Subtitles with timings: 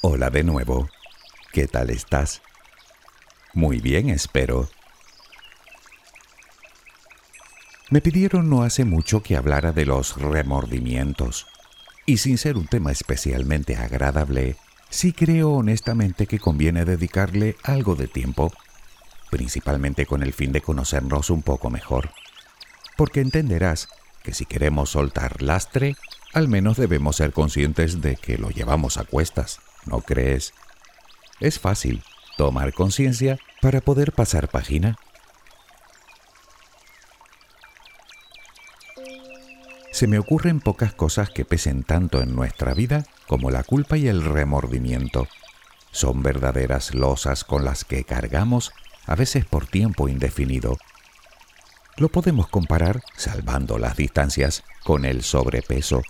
[0.00, 0.88] Hola de nuevo.
[1.52, 2.40] ¿Qué tal estás?
[3.52, 4.68] Muy bien, espero.
[7.90, 11.48] Me pidieron no hace mucho que hablara de los remordimientos.
[12.06, 14.54] Y sin ser un tema especialmente agradable,
[14.88, 18.52] sí creo honestamente que conviene dedicarle algo de tiempo,
[19.30, 22.10] principalmente con el fin de conocernos un poco mejor.
[22.96, 23.88] Porque entenderás
[24.22, 25.96] que si queremos soltar lastre,
[26.34, 30.54] al menos debemos ser conscientes de que lo llevamos a cuestas, ¿no crees?
[31.40, 32.02] Es fácil
[32.36, 34.96] tomar conciencia para poder pasar página.
[39.90, 44.06] Se me ocurren pocas cosas que pesen tanto en nuestra vida como la culpa y
[44.06, 45.26] el remordimiento.
[45.90, 48.72] Son verdaderas losas con las que cargamos,
[49.06, 50.78] a veces por tiempo indefinido.
[51.96, 56.02] Lo podemos comparar, salvando las distancias, con el sobrepeso.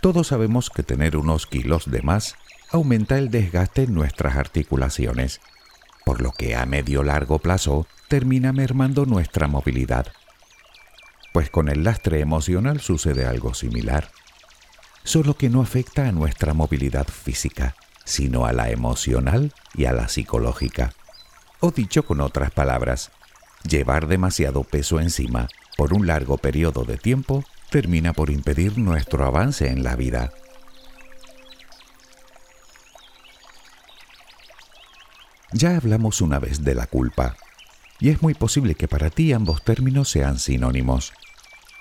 [0.00, 2.36] Todos sabemos que tener unos kilos de más
[2.70, 5.40] aumenta el desgaste en nuestras articulaciones,
[6.04, 10.06] por lo que a medio largo plazo termina mermando nuestra movilidad.
[11.32, 14.10] Pues con el lastre emocional sucede algo similar,
[15.04, 20.08] solo que no afecta a nuestra movilidad física, sino a la emocional y a la
[20.08, 20.92] psicológica.
[21.60, 23.10] O dicho con otras palabras,
[23.68, 29.68] llevar demasiado peso encima por un largo periodo de tiempo termina por impedir nuestro avance
[29.68, 30.32] en la vida.
[35.52, 37.36] Ya hablamos una vez de la culpa,
[38.00, 41.12] y es muy posible que para ti ambos términos sean sinónimos,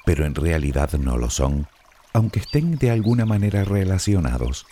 [0.06, 1.68] pero en realidad no lo son,
[2.14, 4.66] aunque estén de alguna manera relacionados.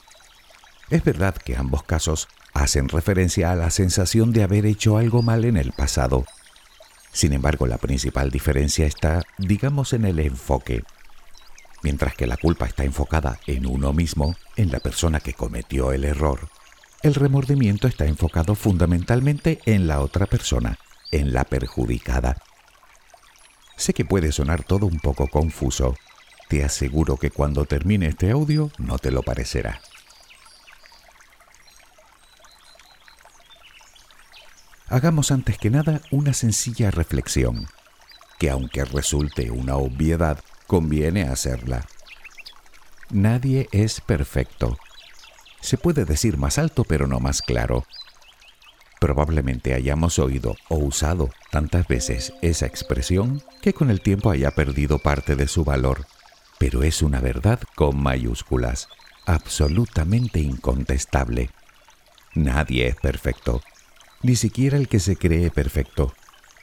[0.90, 5.44] Es verdad que ambos casos hacen referencia a la sensación de haber hecho algo mal
[5.46, 6.26] en el pasado.
[7.12, 10.84] Sin embargo, la principal diferencia está, digamos, en el enfoque.
[11.82, 16.06] Mientras que la culpa está enfocada en uno mismo, en la persona que cometió el
[16.06, 16.48] error,
[17.04, 20.80] el remordimiento está enfocado fundamentalmente en la otra persona,
[21.12, 22.38] en la perjudicada.
[23.76, 25.96] Sé que puede sonar todo un poco confuso.
[26.48, 29.82] Te aseguro que cuando termine este audio no te lo parecerá.
[34.88, 37.68] Hagamos antes que nada una sencilla reflexión,
[38.40, 41.86] que aunque resulte una obviedad, conviene hacerla.
[43.10, 44.78] Nadie es perfecto
[45.64, 47.86] se puede decir más alto pero no más claro.
[49.00, 55.00] Probablemente hayamos oído o usado tantas veces esa expresión que con el tiempo haya perdido
[55.00, 56.06] parte de su valor,
[56.60, 58.88] pero es una verdad con mayúsculas,
[59.26, 61.50] absolutamente incontestable.
[62.36, 63.62] Nadie es perfecto,
[64.22, 66.14] ni siquiera el que se cree perfecto,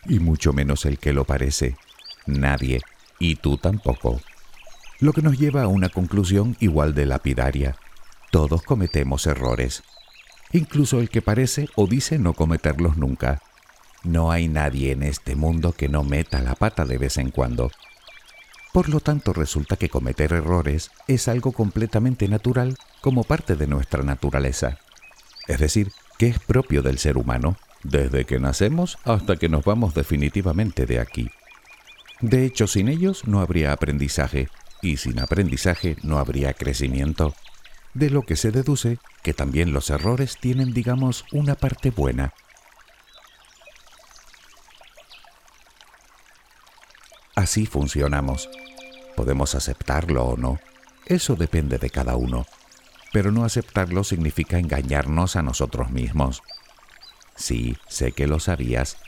[0.07, 1.77] y mucho menos el que lo parece.
[2.27, 2.81] Nadie,
[3.19, 4.21] y tú tampoco.
[4.99, 7.77] Lo que nos lleva a una conclusión igual de lapidaria.
[8.31, 9.83] Todos cometemos errores,
[10.53, 13.43] incluso el que parece o dice no cometerlos nunca.
[14.05, 17.73] No hay nadie en este mundo que no meta la pata de vez en cuando.
[18.73, 24.05] Por lo tanto, resulta que cometer errores es algo completamente natural como parte de nuestra
[24.05, 24.79] naturaleza.
[25.49, 29.93] Es decir, que es propio del ser humano, desde que nacemos hasta que nos vamos
[29.95, 31.31] definitivamente de aquí.
[32.21, 34.49] De hecho, sin ellos no habría aprendizaje,
[34.83, 37.35] y sin aprendizaje no habría crecimiento
[37.95, 42.33] de lo que se deduce que también los errores tienen, digamos, una parte buena.
[47.35, 48.49] Así funcionamos.
[49.17, 50.59] Podemos aceptarlo o no.
[51.07, 52.47] Eso depende de cada uno.
[53.13, 56.43] Pero no aceptarlo significa engañarnos a nosotros mismos.
[57.35, 58.99] Sí, sé que lo sabías,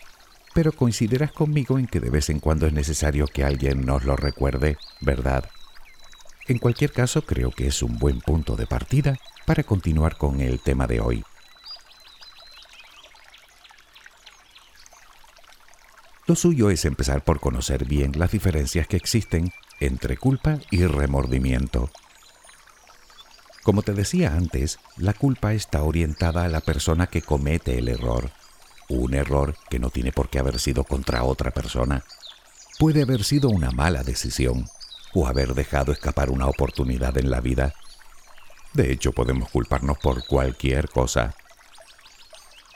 [0.54, 4.16] pero coincidirás conmigo en que de vez en cuando es necesario que alguien nos lo
[4.16, 5.48] recuerde, ¿verdad?
[6.48, 10.60] En cualquier caso, creo que es un buen punto de partida para continuar con el
[10.60, 11.24] tema de hoy.
[16.26, 21.90] Lo suyo es empezar por conocer bien las diferencias que existen entre culpa y remordimiento.
[23.62, 28.30] Como te decía antes, la culpa está orientada a la persona que comete el error.
[28.88, 32.04] Un error que no tiene por qué haber sido contra otra persona.
[32.78, 34.66] Puede haber sido una mala decisión,
[35.14, 37.74] o haber dejado escapar una oportunidad en la vida.
[38.72, 41.34] De hecho, podemos culparnos por cualquier cosa.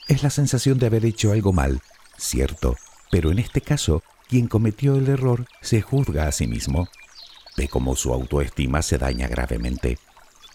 [0.09, 1.81] Es la sensación de haber hecho algo mal,
[2.17, 2.77] cierto,
[3.11, 6.89] pero en este caso, quien cometió el error se juzga a sí mismo.
[7.57, 9.99] Ve cómo su autoestima se daña gravemente.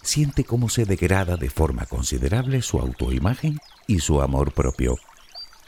[0.04, 4.98] Siente cómo se degrada de forma considerable su autoimagen y su amor propio.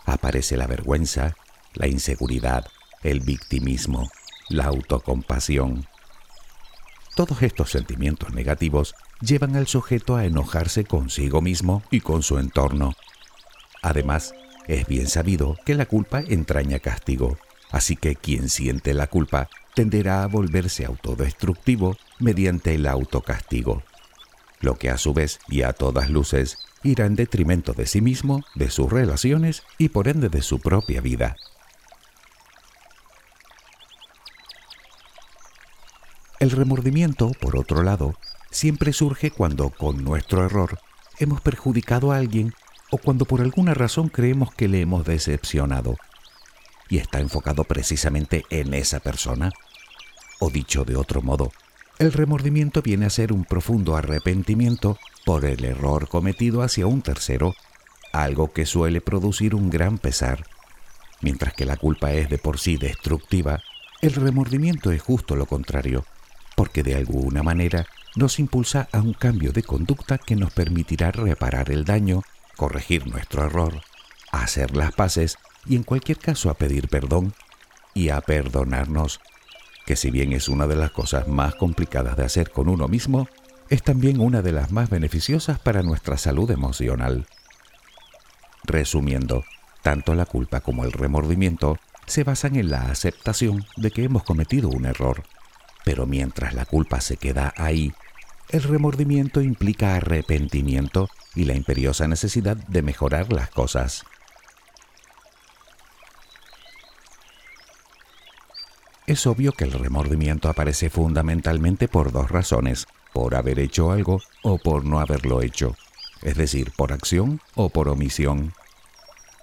[0.05, 1.35] Aparece la vergüenza,
[1.73, 2.67] la inseguridad,
[3.03, 4.11] el victimismo,
[4.49, 5.87] la autocompasión,
[7.15, 12.93] Todos estos sentimientos negativos llevan al sujeto a enojarse consigo mismo y con su entorno.
[13.83, 14.33] Además,
[14.67, 17.37] es bien sabido que la culpa entraña castigo,
[17.71, 23.83] así que quien siente la culpa tenderá a volverse autodestructivo mediante el autocastigo,
[24.59, 28.43] lo que a su vez y a todas luces irá en detrimento de sí mismo,
[28.55, 31.35] de sus relaciones y por ende de su propia vida.
[36.43, 38.15] El remordimiento, por otro lado,
[38.51, 40.77] siempre surge cuando con nuestro error
[41.17, 42.53] hemos perjudicado a alguien
[42.91, 45.95] o cuando por alguna razón creemos que le hemos decepcionado.
[46.89, 49.53] Y está enfocado precisamente en esa persona.
[50.41, 51.53] O dicho de otro modo,
[51.97, 57.55] el remordimiento viene a ser un profundo arrepentimiento por el error cometido hacia un tercero,
[58.11, 60.45] algo que suele producir un gran pesar.
[61.21, 63.61] Mientras que la culpa es de por sí destructiva,
[64.01, 66.03] el remordimiento es justo lo contrario
[66.55, 67.85] porque de alguna manera
[68.15, 72.21] nos impulsa a un cambio de conducta que nos permitirá reparar el daño,
[72.55, 73.81] corregir nuestro error,
[74.31, 77.33] hacer las paces y en cualquier caso a pedir perdón
[77.93, 79.19] y a perdonarnos,
[79.85, 83.27] que si bien es una de las cosas más complicadas de hacer con uno mismo,
[83.69, 87.25] es también una de las más beneficiosas para nuestra salud emocional.
[88.63, 89.43] Resumiendo,
[89.81, 94.69] tanto la culpa como el remordimiento se basan en la aceptación de que hemos cometido
[94.69, 95.23] un error
[95.83, 97.93] pero mientras la culpa se queda ahí,
[98.49, 104.05] el remordimiento implica arrepentimiento y la imperiosa necesidad de mejorar las cosas.
[109.05, 114.57] Es obvio que el remordimiento aparece fundamentalmente por dos razones, por haber hecho algo o
[114.57, 115.75] por no haberlo hecho,
[116.21, 118.53] es decir, por acción o por omisión.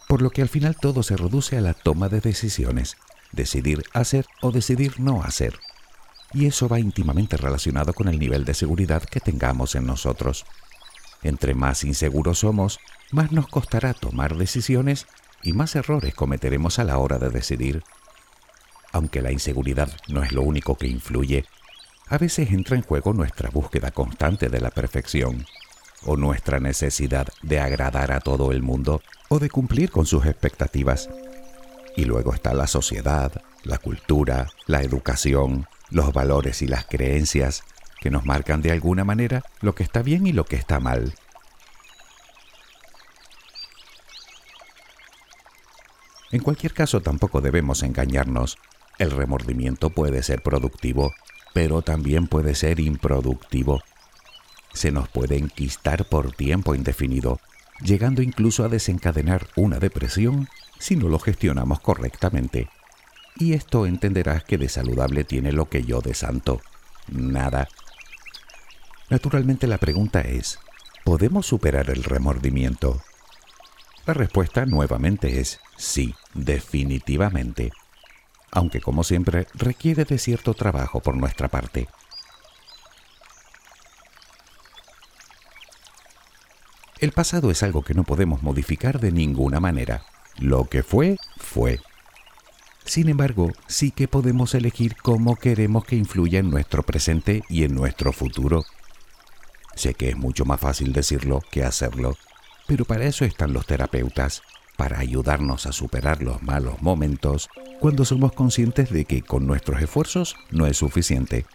[0.08, 2.96] Por lo que al final todo se reduce a la toma de decisiones,
[3.32, 5.60] decidir hacer o decidir no hacer
[6.32, 10.47] y eso va íntimamente relacionado con el nivel de seguridad que tengamos en nosotros.
[11.23, 12.79] Entre más inseguros somos,
[13.11, 15.06] más nos costará tomar decisiones
[15.43, 17.82] y más errores cometeremos a la hora de decidir.
[18.93, 21.44] Aunque la inseguridad no es lo único que influye,
[22.09, 25.47] a veces entra en juego nuestra búsqueda constante de la perfección,
[26.05, 31.09] o nuestra necesidad de agradar a todo el mundo o de cumplir con sus expectativas.
[31.97, 33.32] Y luego está la sociedad,
[33.65, 37.62] la cultura, la educación, los valores y las creencias
[38.00, 41.14] que nos marcan de alguna manera lo que está bien y lo que está mal.
[46.32, 48.56] En cualquier caso, tampoco debemos engañarnos.
[48.98, 51.12] El remordimiento puede ser productivo,
[51.52, 53.82] pero también puede ser improductivo.
[54.72, 57.40] Se nos puede enquistar por tiempo indefinido,
[57.82, 60.48] llegando incluso a desencadenar una depresión
[60.78, 62.69] si no lo gestionamos correctamente.
[63.37, 66.61] Y esto entenderás que de saludable tiene lo que yo de santo.
[67.09, 67.69] Nada.
[69.09, 70.59] Naturalmente la pregunta es,
[71.05, 73.03] ¿podemos superar el remordimiento?
[74.06, 77.73] La respuesta nuevamente es sí, definitivamente.
[78.50, 81.88] Aunque como siempre requiere de cierto trabajo por nuestra parte.
[87.00, 90.03] El pasado es algo que no podemos modificar de ninguna manera.
[90.38, 91.81] Lo que fue, fue.
[92.90, 97.72] Sin embargo, sí que podemos elegir cómo queremos que influya en nuestro presente y en
[97.72, 98.64] nuestro futuro.
[99.76, 102.17] Sé que es mucho más fácil decirlo que hacerlo,
[102.67, 104.43] pero para eso están los terapeutas,
[104.76, 107.48] para ayudarnos a superar los malos momentos
[107.79, 111.46] cuando somos conscientes de que con nuestros esfuerzos no es suficiente.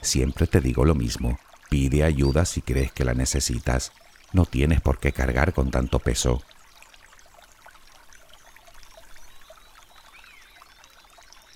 [0.00, 3.92] Siempre te digo lo mismo, pide ayuda si crees que la necesitas,
[4.32, 6.40] no tienes por qué cargar con tanto peso.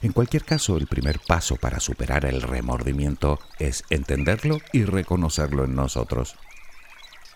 [0.01, 5.75] En cualquier caso, el primer paso para superar el remordimiento es entenderlo y reconocerlo en
[5.75, 6.37] nosotros.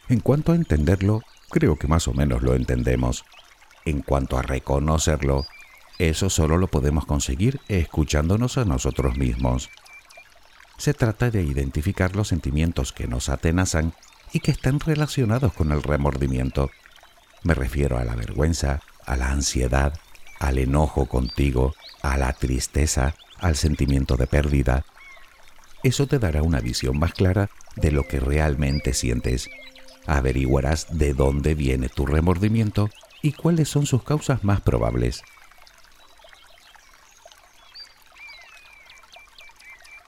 [0.09, 3.25] En cuanto a entenderlo, creo que más o menos lo entendemos.
[3.85, 5.45] En cuanto a reconocerlo,
[5.99, 9.69] eso solo lo podemos conseguir escuchándonos a nosotros mismos.
[10.77, 13.93] Se trata de identificar los sentimientos que nos atenazan
[14.33, 16.71] y que están relacionados con el remordimiento.
[17.43, 19.95] Me refiero a la vergüenza, a la ansiedad,
[20.43, 24.85] al enojo contigo, a la tristeza, al sentimiento de pérdida.
[25.85, 29.49] Eso te dará una visión más clara de lo que realmente sientes.
[30.05, 32.91] Averiguarás de dónde viene tu remordimiento
[33.23, 35.23] y cuáles son sus causas más probables.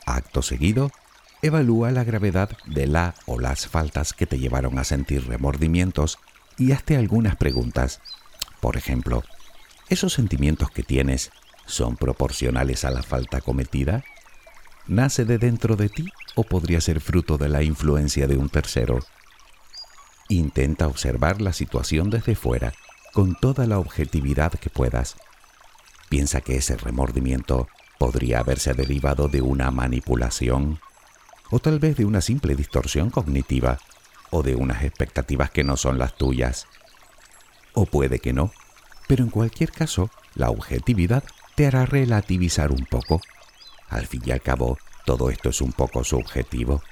[0.04, 0.90] Acto seguido,
[1.42, 6.18] evalúa la gravedad de la o las faltas que te llevaron a sentir remordimientos
[6.58, 8.00] y hazte algunas preguntas.
[8.60, 9.22] Por ejemplo,
[9.94, 11.30] ¿esos sentimientos que tienes
[11.66, 14.04] son proporcionales a la falta cometida?
[14.86, 19.00] nace de dentro de ti o podría ser fruto de la influencia de un tercero.
[20.28, 22.72] Intenta observar la situación desde fuera
[23.12, 25.16] con toda la objetividad que puedas.
[26.08, 30.80] Piensa que ese remordimiento podría haberse derivado de una manipulación
[31.50, 33.78] o tal vez de una simple distorsión cognitiva
[34.30, 36.66] o de unas expectativas que no son las tuyas.
[37.72, 38.52] O puede que no,
[39.06, 43.20] pero en cualquier caso, la objetividad te hará relativizar un poco.
[43.88, 46.82] Al fin y al cabo, todo esto es un poco subjetivo.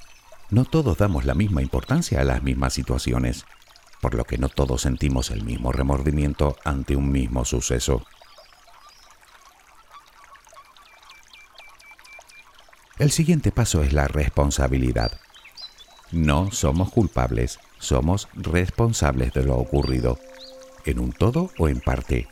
[0.50, 3.46] No todos damos la misma importancia a las mismas situaciones,
[4.00, 8.04] por lo que no todos sentimos el mismo remordimiento ante un mismo suceso.
[12.98, 15.18] El siguiente paso es la responsabilidad.
[16.12, 20.18] No somos culpables, somos responsables de lo ocurrido,
[20.84, 22.28] en un todo o en parte,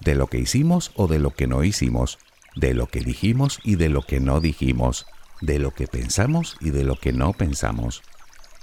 [0.00, 2.18] de lo que hicimos o de lo que no hicimos,
[2.54, 5.06] de lo que dijimos y de lo que no dijimos,
[5.40, 8.02] de lo que pensamos y de lo que no pensamos.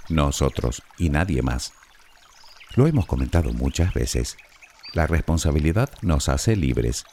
[0.08, 1.72] Nosotros y nadie más.
[2.74, 4.36] Lo hemos comentado muchas veces.
[4.92, 7.04] La responsabilidad nos hace libres,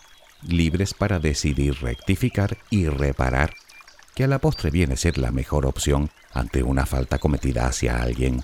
[0.42, 3.54] libres para decidir rectificar y reparar,
[4.16, 8.02] que a la postre viene a ser la mejor opción ante una falta cometida hacia
[8.02, 8.44] alguien.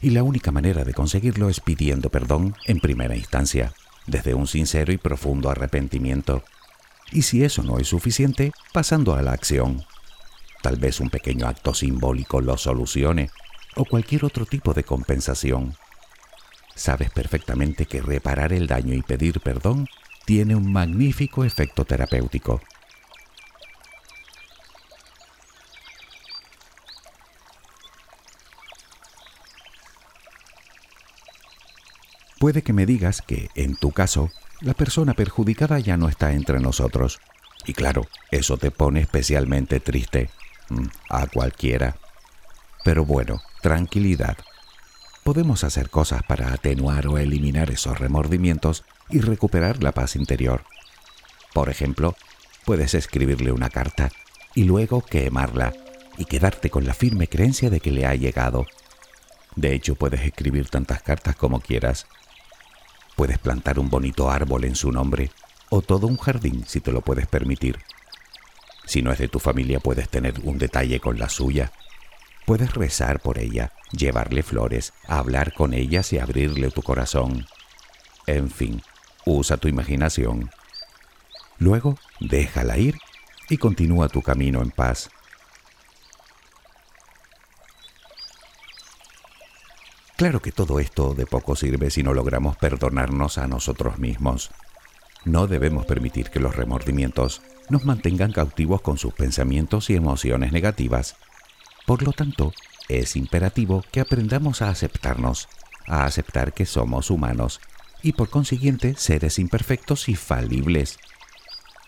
[0.00, 3.72] Y la única manera de conseguirlo es pidiendo perdón en primera instancia,
[4.06, 6.44] desde un sincero y profundo arrepentimiento.
[7.12, 9.84] Y si eso no es suficiente, pasando a la acción.
[10.62, 13.30] Tal vez un pequeño acto simbólico lo solucione,
[13.76, 15.76] o cualquier otro tipo de compensación.
[16.74, 19.86] Sabes perfectamente que reparar el daño y pedir perdón
[20.24, 22.60] tiene un magnífico efecto terapéutico.
[32.38, 36.60] Puede que me digas que, en tu caso, la persona perjudicada ya no está entre
[36.60, 37.18] nosotros.
[37.66, 40.30] Y claro, eso te pone especialmente triste.
[40.68, 41.96] Mm, a cualquiera.
[42.84, 44.36] Pero bueno, tranquilidad.
[45.24, 50.64] Podemos hacer cosas para atenuar o eliminar esos remordimientos y recuperar la paz interior.
[51.52, 52.16] Por ejemplo,
[52.64, 54.10] puedes escribirle una carta
[54.54, 55.72] y luego quemarla
[56.18, 58.66] y quedarte con la firme creencia de que le ha llegado.
[59.54, 62.06] De hecho, puedes escribir tantas cartas como quieras
[63.16, 65.30] Puedes plantar un bonito árbol en su nombre
[65.70, 67.78] o todo un jardín si te lo puedes permitir.
[68.84, 71.72] Si no es de tu familia, puedes tener un detalle con la suya.
[72.44, 77.46] Puedes rezar por ella, llevarle flores, hablar con ellas y abrirle tu corazón.
[78.26, 78.82] En fin,
[79.24, 80.50] usa tu imaginación.
[81.58, 82.98] Luego, déjala ir
[83.48, 85.10] y continúa tu camino en paz.
[90.16, 94.50] Claro que todo esto de poco sirve si no logramos perdonarnos a nosotros mismos.
[95.26, 101.16] No debemos permitir que los remordimientos nos mantengan cautivos con sus pensamientos y emociones negativas.
[101.84, 102.54] Por lo tanto,
[102.88, 105.48] es imperativo que aprendamos a aceptarnos,
[105.86, 107.60] a aceptar que somos humanos
[108.02, 110.98] y por consiguiente seres imperfectos y falibles.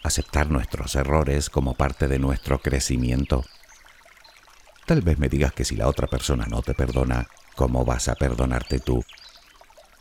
[0.03, 3.45] Aceptar nuestros errores como parte de nuestro crecimiento.
[4.85, 8.15] Tal vez me digas que si la otra persona no te perdona, ¿Cómo vas a
[8.15, 9.05] perdonarte tú?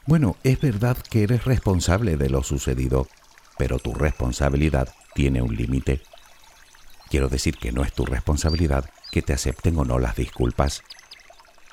[0.05, 3.07] Bueno, es verdad que eres responsable de lo sucedido,
[3.57, 6.03] pero tu responsabilidad tiene un límite.
[7.09, 10.83] Quiero decir que no es tu responsabilidad que te acepten o no las disculpas.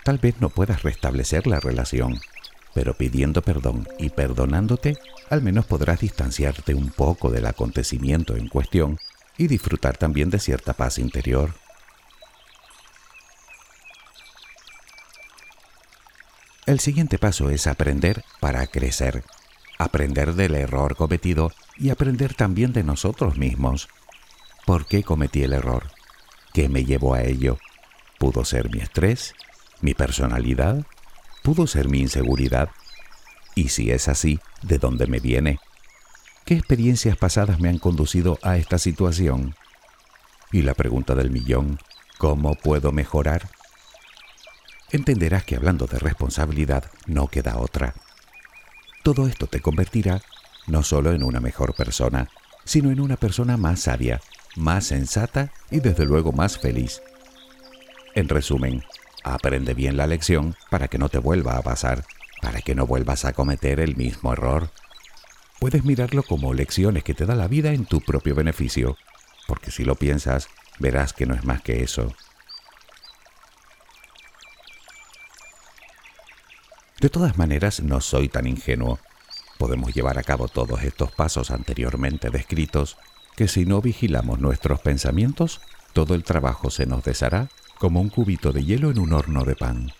[0.04, 2.18] Tal vez no puedas restablecer la relación,
[2.72, 4.96] pero pidiendo perdón y perdonándote,
[5.28, 8.98] al menos podrás distanciarte un poco del acontecimiento en cuestión
[9.36, 11.52] y disfrutar también de cierta paz interior.
[16.66, 19.22] El siguiente paso es aprender para crecer,
[19.78, 23.88] aprender del error cometido y aprender también de nosotros mismos.
[24.64, 25.90] ¿Por qué cometí el error?
[26.54, 27.58] ¿Qué me llevó a ello?
[28.18, 29.34] ¿Pudo ser mi estrés?
[29.82, 30.86] ¿Mi personalidad?
[31.42, 32.70] ¿Pudo ser mi inseguridad?
[33.54, 35.58] Y si es así, ¿de dónde me viene?
[36.46, 39.54] ¿Qué experiencias pasadas me han conducido a esta situación?
[40.50, 41.78] Y la pregunta del millón,
[42.16, 43.50] ¿cómo puedo mejorar?
[44.90, 47.94] Entenderás que hablando de responsabilidad no queda otra.
[49.02, 50.22] Todo esto te convertirá
[50.66, 52.28] no solo en una mejor persona,
[52.64, 54.20] sino en una persona más sabia,
[54.56, 57.02] más sensata y desde luego más feliz.
[58.14, 58.82] En resumen,
[59.22, 62.04] aprende bien la lección para que no te vuelva a pasar,
[62.40, 64.70] para que no vuelvas a cometer el mismo error.
[65.60, 68.96] Puedes mirarlo como lecciones que te da la vida en tu propio beneficio,
[69.46, 70.48] porque si lo piensas,
[70.78, 72.14] verás que no es más que eso.
[77.04, 78.98] De todas maneras, no soy tan ingenuo.
[79.58, 82.96] Podemos llevar a cabo todos estos pasos anteriormente descritos
[83.36, 85.60] que si no vigilamos nuestros pensamientos,
[85.92, 89.54] todo el trabajo se nos deshará como un cubito de hielo en un horno de
[89.54, 89.92] pan.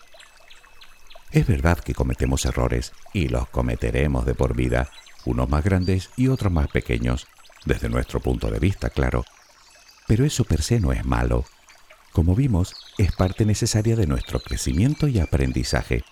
[1.29, 4.89] Es verdad que cometemos errores y los cometeremos de por vida,
[5.25, 7.27] unos más grandes y otros más pequeños,
[7.65, 9.25] desde nuestro punto de vista, claro.
[10.07, 11.45] Pero eso per se no es malo.
[12.13, 16.03] Como vimos, es parte necesaria de nuestro crecimiento y aprendizaje.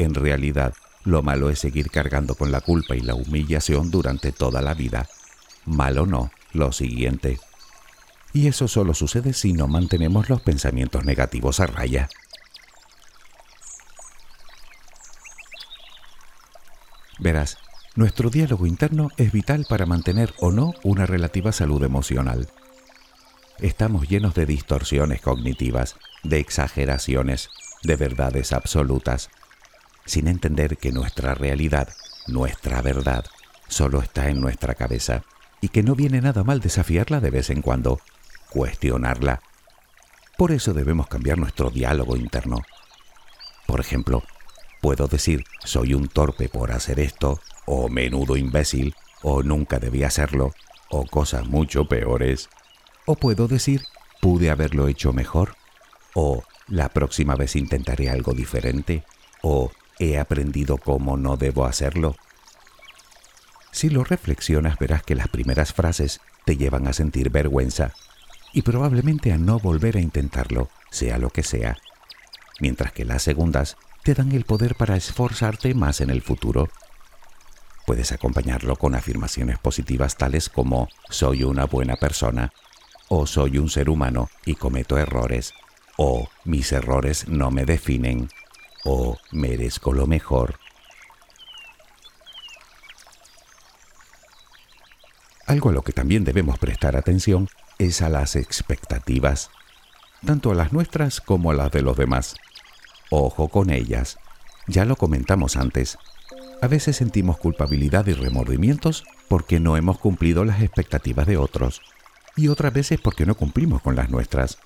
[0.00, 0.72] En realidad,
[1.04, 5.06] lo malo es seguir cargando con la culpa y la humillación durante toda la vida.
[5.66, 7.38] Malo no, lo siguiente.
[8.32, 12.08] Y eso solo sucede si no mantenemos los pensamientos negativos a raya.
[17.18, 17.58] Verás,
[17.94, 22.48] nuestro diálogo interno es vital para mantener o no una relativa salud emocional.
[23.58, 27.50] Estamos llenos de distorsiones cognitivas, de exageraciones,
[27.82, 29.28] de verdades absolutas,
[30.04, 31.88] sin entender que nuestra realidad,
[32.26, 33.24] nuestra verdad,
[33.68, 35.22] solo está en nuestra cabeza
[35.60, 38.00] y que no viene nada mal desafiarla de vez en cuando,
[38.50, 39.40] cuestionarla.
[40.36, 42.62] Por eso debemos cambiar nuestro diálogo interno.
[43.66, 44.22] Por ejemplo,
[44.80, 50.54] Puedo decir, soy un torpe por hacer esto, o menudo imbécil, o nunca debí hacerlo,
[50.88, 52.48] o cosas mucho peores.
[53.04, 53.82] O puedo decir,
[54.22, 55.54] pude haberlo hecho mejor,
[56.14, 59.04] o la próxima vez intentaré algo diferente,
[59.42, 62.16] o he aprendido cómo no debo hacerlo.
[63.70, 67.92] Si lo reflexionas verás que las primeras frases te llevan a sentir vergüenza
[68.52, 71.76] y probablemente a no volver a intentarlo, sea lo que sea,
[72.60, 76.68] mientras que las segundas te dan el poder para esforzarte más en el futuro.
[77.86, 82.52] Puedes acompañarlo con afirmaciones positivas tales como soy una buena persona,
[83.08, 85.52] o soy un ser humano y cometo errores,
[85.98, 88.30] o mis errores no me definen,
[88.84, 90.58] o merezco lo mejor.
[95.46, 99.50] Algo a lo que también debemos prestar atención es a las expectativas,
[100.24, 102.36] tanto a las nuestras como a las de los demás.
[103.10, 104.18] Ojo con ellas.
[104.68, 105.98] Ya lo comentamos antes.
[106.62, 111.82] A veces sentimos culpabilidad y remordimientos porque no hemos cumplido las expectativas de otros
[112.36, 114.58] y otras veces porque no cumplimos con las nuestras.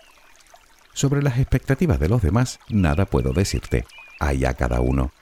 [0.93, 3.87] Sobre las expectativas de los demás, nada puedo decirte,
[4.21, 5.13] allá cada uno.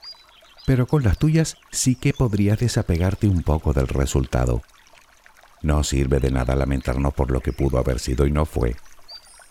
[0.66, 4.62] Pero con las tuyas sí que podrías desapegarte un poco del resultado.
[5.62, 8.76] No sirve de nada lamentarnos por lo que pudo haber sido y no fue.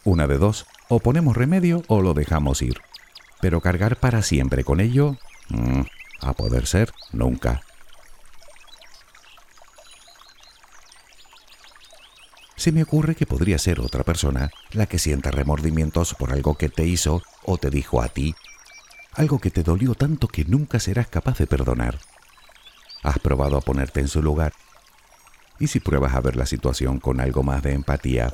[0.04, 2.82] Una de dos, o ponemos remedio o lo dejamos ir
[3.42, 5.18] pero cargar para siempre con ello,
[5.50, 5.82] mm,
[6.22, 7.64] a poder ser, nunca.
[12.56, 16.70] Se me ocurre que podría ser otra persona la que sienta remordimientos por algo que
[16.70, 18.36] te hizo o te dijo a ti,
[19.14, 22.00] algo que te dolió tanto que nunca serás capaz de perdonar.
[23.04, 24.54] ¿Has probado a ponerte en su lugar?
[25.60, 28.34] Y si pruebas a ver la situación con algo más de empatía,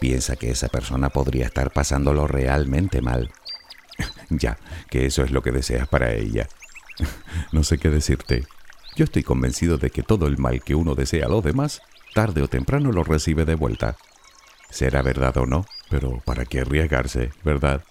[0.00, 3.30] piensa que esa persona podría estar pasándolo realmente mal
[4.30, 4.58] ya,
[4.90, 6.48] que eso es lo que deseas para ella.
[7.52, 8.44] no sé qué decirte.
[8.96, 11.82] Yo estoy convencido de que todo el mal que uno desea a los demás,
[12.14, 13.96] tarde o temprano lo recibe de vuelta.
[14.70, 17.84] Será verdad o no, pero ¿para qué arriesgarse, verdad?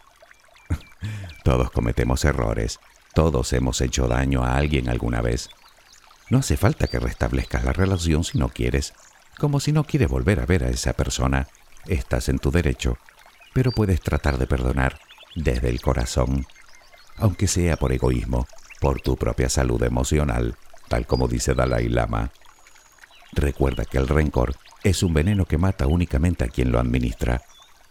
[1.44, 2.80] Todos cometemos errores,
[3.14, 5.50] todos hemos hecho daño a alguien alguna vez.
[6.30, 8.94] No hace falta que restablezcas la relación si no quieres,
[9.38, 11.48] como si no quieres volver a ver a esa persona.
[11.88, 12.98] Estás en tu derecho,
[13.54, 15.00] pero puedes tratar de perdonar
[15.36, 16.46] desde el corazón,
[17.18, 18.48] aunque sea por egoísmo,
[18.82, 22.32] por tu propia salud emocional, tal como dice Dalai Lama.
[23.34, 27.42] Recuerda que el rencor es un veneno que mata únicamente a quien lo administra.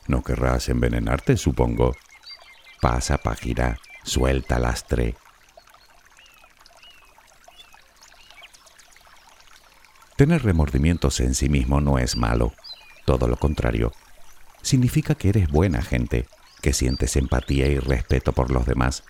[0.07, 1.95] No querrás envenenarte, supongo.
[2.85, 5.17] Pasa página, suelta lastre.
[10.17, 12.53] Tener remordimientos en sí mismo no es malo,
[13.07, 13.91] todo lo contrario.
[14.61, 16.27] Significa que eres buena gente,
[16.61, 19.03] que sientes empatía y respeto por los demás,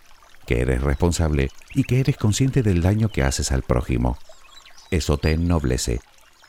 [0.47, 4.19] que eres responsable y que eres consciente del daño que haces al prójimo.
[4.93, 6.01] Eso te ennoblece.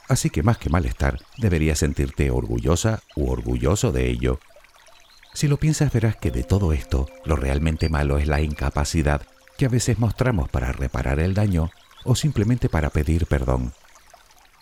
[0.07, 4.39] Así que más que malestar, deberías sentirte orgullosa u orgulloso de ello.
[5.35, 9.21] Si lo piensas verás que de todo esto, lo realmente malo es la incapacidad
[9.57, 11.71] que a veces mostramos para reparar el daño
[12.05, 13.73] o simplemente para pedir perdón.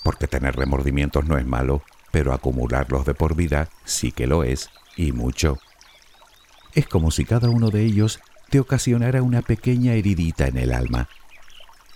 [0.04, 4.72] Porque tener remordimientos no es malo, pero acumularlos de por vida sí que lo es,
[4.98, 5.60] y mucho.
[6.74, 11.08] Es como si cada uno de ellos te ocasionara una pequeña heridita en el alma.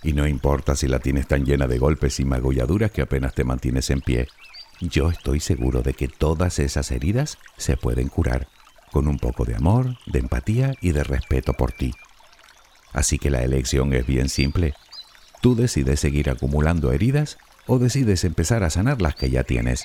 [0.04, 3.42] Y no importa si la tienes tan llena de golpes y magulladuras que apenas te
[3.42, 4.28] mantienes en pie,
[4.80, 8.46] yo estoy seguro de que todas esas heridas se pueden curar
[8.90, 11.94] con un poco de amor, de empatía y de respeto por ti.
[12.92, 14.74] Así que la elección es bien simple.
[15.40, 19.84] Tú decides seguir acumulando heridas o decides empezar a sanar las que ya tienes.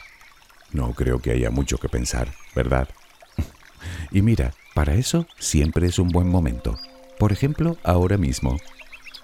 [0.71, 2.89] No creo que haya mucho que pensar, ¿verdad?
[4.11, 6.77] y mira, para eso siempre es un buen momento.
[7.19, 8.57] Por ejemplo, ahora mismo.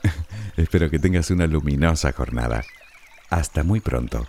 [0.58, 2.63] Espero que tengas una luminosa jornada.
[3.30, 4.28] Hasta muy pronto.